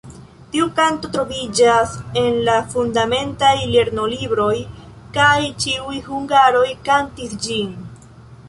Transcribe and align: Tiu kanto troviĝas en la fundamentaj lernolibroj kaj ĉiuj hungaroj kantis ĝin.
Tiu 0.53 0.67
kanto 0.77 1.09
troviĝas 1.15 1.93
en 2.21 2.39
la 2.47 2.55
fundamentaj 2.71 3.53
lernolibroj 3.75 4.51
kaj 5.19 5.37
ĉiuj 5.65 6.03
hungaroj 6.11 6.67
kantis 6.89 7.41
ĝin. 7.47 7.81